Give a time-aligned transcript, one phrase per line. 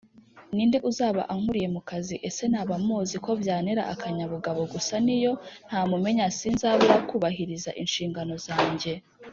[0.55, 5.33] Ni nde uzaba ankuriye mu kazi ese naba muzi ko byantera akanyabugabo gusa niyo
[5.67, 8.91] ntamumenya sinzabuzra kubahiriza inshingano zanjye.